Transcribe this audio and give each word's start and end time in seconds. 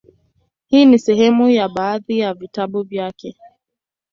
Hii 0.67 0.85
ni 0.85 0.99
sehemu 0.99 1.49
ya 1.49 1.69
baadhi 1.69 2.19
ya 2.19 2.33
vitabu 2.33 2.83
vyake; 2.83 3.37